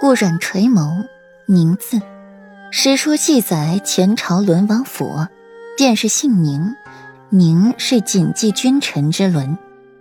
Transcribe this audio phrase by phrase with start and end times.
[0.00, 1.06] 顾阮垂眸，
[1.44, 2.00] 宁字。
[2.70, 5.26] 史书记载，前朝伦王府，
[5.76, 6.74] 便是姓宁，
[7.28, 9.58] 宁是谨记君臣之伦。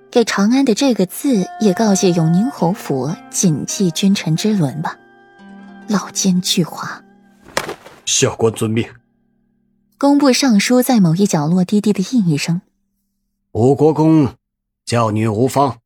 [0.09, 4.97] 给长安的这个字，也告诫永宁侯府谨记君臣之伦吧。
[5.89, 7.01] 老奸巨猾。
[8.05, 8.87] 下官遵命。
[9.97, 12.61] 工部尚书在某一角落低低的应一声
[13.51, 14.29] ：“吴国公，
[14.85, 15.79] 教女无方，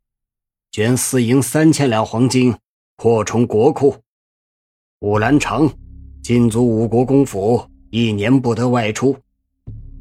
[0.71, 2.55] 捐私银三千两黄金，
[2.95, 4.02] 扩充国库。
[5.03, 5.69] 武兰长，
[6.23, 9.13] 禁足五国公府一年不得外出。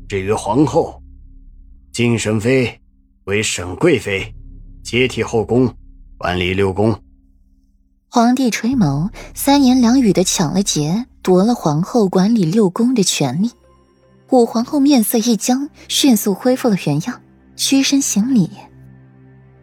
[0.09, 1.03] 至于皇后，
[1.93, 2.79] 晋沈妃。”
[3.27, 4.33] 为沈贵妃，
[4.85, 5.73] 接替后宫，
[6.19, 6.97] 管理六宫。
[8.09, 13.51] 皇帝垂眸，三言两语的抢了劫，夺了皇后管理六宫的权利。
[14.31, 17.21] 武皇后面色一僵，迅速恢复了原样，
[17.57, 18.49] 屈身行礼：“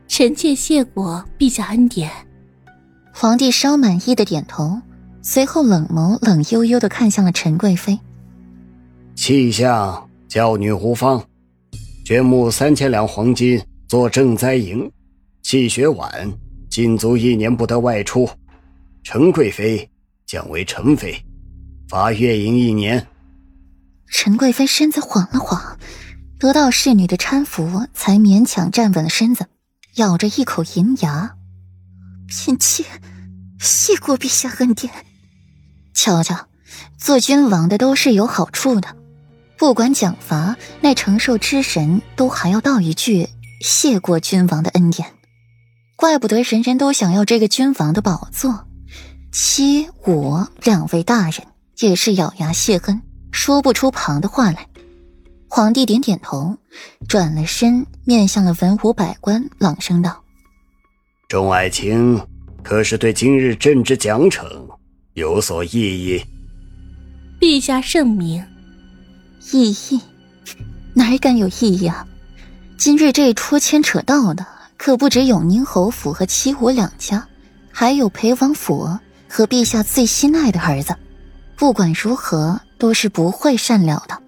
[0.07, 2.11] 臣妾谢过陛下恩典。”
[3.13, 4.81] 皇帝稍满意的点头，
[5.31, 7.99] 随后冷眸冷悠悠的看向了陈贵妃
[9.13, 11.23] ：“气象教女无方。”
[12.03, 14.91] 捐募三千两黄金做赈灾营，
[15.43, 16.11] 气血晚，
[16.67, 18.27] 禁足一年不得外出。
[19.03, 19.87] 陈贵妃
[20.25, 21.23] 降为陈妃，
[21.87, 23.05] 罚月营一年。
[24.07, 25.77] 陈贵妃身子晃了晃，
[26.39, 29.45] 得到侍女的搀扶，才勉强站稳了身子，
[29.97, 31.35] 咬着一口银牙
[32.27, 32.83] ：“嫔妾
[33.59, 34.91] 谢过陛下恩典。
[35.93, 36.47] 瞧瞧，
[36.97, 38.95] 做君王的都是有好处的。”
[39.57, 43.27] 不管奖罚，那承受之神都还要道一句
[43.61, 45.09] 谢过君王的恩典。
[45.97, 48.65] 怪不得人人都想要这个君王的宝座。
[49.33, 51.45] 七五两位大人
[51.79, 53.01] 也是咬牙谢恩，
[53.31, 54.65] 说不出旁的话来。
[55.49, 56.55] 皇帝点点头，
[57.07, 60.23] 转了身，面向了文武百官，朗声道
[61.27, 62.17] ：“众爱卿，
[62.63, 64.45] 可是对今日朕之奖惩
[65.19, 66.25] 有所异议？”
[67.39, 68.43] 陛下圣明。
[69.51, 70.01] 异议？
[70.93, 72.05] 哪敢有异议啊！
[72.77, 74.45] 今日这一出牵扯到的
[74.77, 77.27] 可不止永宁侯府和七武两家，
[77.71, 78.89] 还有裴王府
[79.27, 80.95] 和陛下最心爱的儿子。
[81.55, 84.21] 不管如何，都是不会善了的。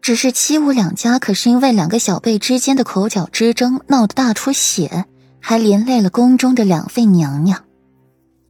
[0.00, 5.04] 只是七武两家可是因为两个小辈之间的口角之争闹得大出血，
[5.40, 7.62] 还连累了宫中的两位娘娘。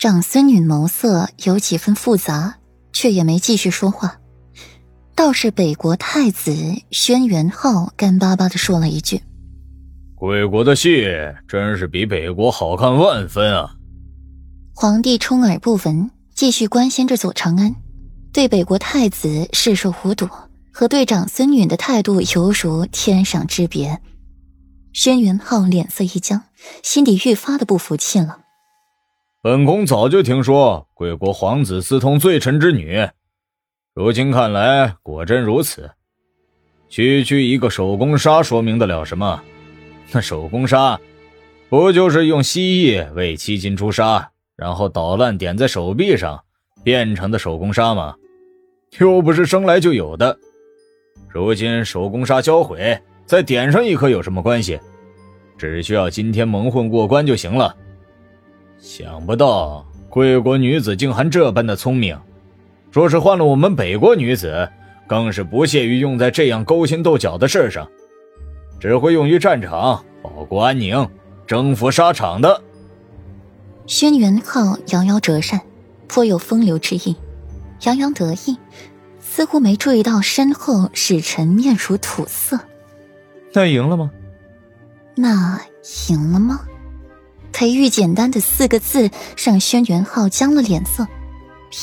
[0.03, 2.57] 长孙女眸色有几分复杂，
[2.93, 4.19] 却也没继续说话。
[5.15, 6.53] 倒是北国太子
[6.91, 9.23] 轩辕昊干巴巴的说了一句
[10.19, 11.07] ：“贵国的戏
[11.47, 13.77] 真是比北国好看万分啊！”
[14.75, 17.77] 皇帝充耳不闻，继续关心着左长安，
[18.33, 20.29] 对北国太子视若无睹，
[20.73, 24.01] 和对长孙女的态度犹如天壤之别。
[24.93, 26.43] 轩辕昊脸色一僵，
[26.83, 28.39] 心底愈发的不服气了。
[29.45, 33.09] 本宫早就听说贵国皇子私通罪臣之女。
[33.93, 35.91] 如今看来，果真如此。
[36.89, 39.43] 区区一个手工纱，说明得了什么？
[40.13, 41.01] 那手工纱，
[41.69, 46.41] 不就是用蜥蜴为七金朱砂，然后捣烂点在手臂上，
[46.85, 48.15] 变成的手工纱吗？
[49.01, 50.39] 又不是生来就有的。
[51.29, 54.79] 如今手工纱销毁，再点上一颗有什么关系？
[55.59, 57.77] 只需要今天蒙混过关就行了。
[58.83, 62.19] 想不到贵国女子竟还这般的聪明。
[62.91, 64.69] 若是换了我们北国女子，
[65.07, 67.89] 更是不屑于用在这样勾心斗角的事上，
[68.81, 71.09] 只会用于战场保国安宁、
[71.47, 72.61] 征服沙场的。
[73.87, 75.61] 轩辕浩摇摇折扇，
[76.09, 77.17] 颇有风流之意，
[77.83, 78.59] 洋洋得意，
[79.21, 82.59] 似乎没注意到身后使臣面如土色。
[83.53, 84.11] 那赢了吗？
[85.15, 85.61] 那
[86.11, 86.63] 赢了吗？
[87.53, 91.07] 裴玉简单的四个字让轩辕浩僵了脸色。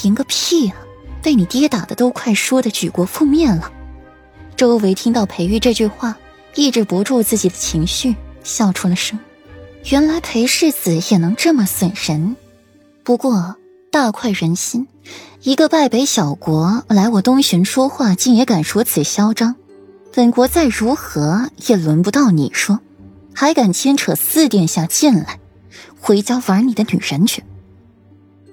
[0.03, 0.75] 赢个屁啊！
[1.21, 3.71] 被你爹打的都快说的举国覆灭了，
[4.55, 6.15] 周围听到裴玉这句话，
[6.55, 9.19] 抑制不住自己的情绪，笑出了声。
[9.89, 12.35] 原来裴世子也能这么损人，
[13.03, 13.55] 不过
[13.91, 14.87] 大快人心，
[15.41, 19.55] 一个败北小国来我东巡说话，竟也敢如此嚣张。
[20.13, 22.79] 本国再如何也轮不到你说，
[23.33, 25.38] 还敢牵扯四殿下进来，
[25.99, 27.43] 回家玩你的女人去。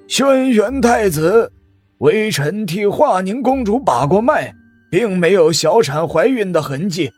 [0.08, 1.52] 轩辕太子。
[1.98, 4.54] 微臣替华宁公主把过脉，
[4.90, 7.10] 并没有小产怀孕的痕迹。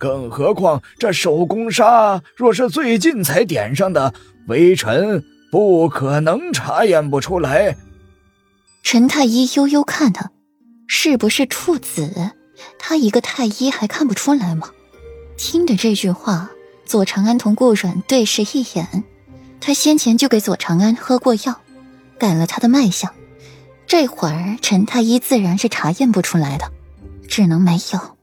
[0.00, 4.14] 更何况这手工纱若是最近才点上的，
[4.48, 7.76] 微臣不可能查验不出来。
[8.82, 10.30] 陈太医悠悠看他，
[10.86, 12.32] 是不是处子？
[12.78, 14.70] 他一个太医还看不出来吗？
[15.36, 16.50] 听着这句话，
[16.86, 19.04] 左长安同顾阮对视一眼。
[19.60, 21.60] 他先前就给左长安喝过药。
[22.18, 23.12] 改了他的脉象。
[23.86, 26.72] 这会儿陈太医自然是查验不出来的，
[27.28, 28.15] 只能没有。